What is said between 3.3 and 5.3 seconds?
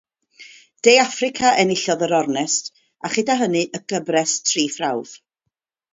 hynny, y gyfres tri Phrawf.